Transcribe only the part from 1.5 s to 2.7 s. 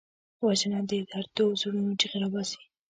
زړه چیغې راوباسي